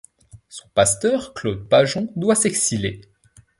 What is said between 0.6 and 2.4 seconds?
pasteur Claude Pajon doit